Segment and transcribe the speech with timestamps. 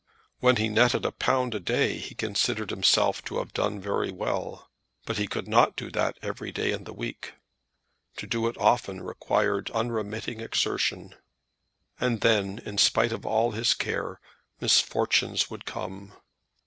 [0.39, 4.71] When he netted a pound a day he considered himself to have done very well;
[5.05, 7.35] but he could not do that every day in the week.
[8.17, 11.13] To do it often required unremitting exertion.
[11.99, 14.19] And then, in spite of all his care,
[14.59, 16.11] misfortunes would come.